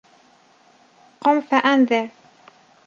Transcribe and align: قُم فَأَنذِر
قُم 1.21 1.41
فَأَنذِر 1.41 2.09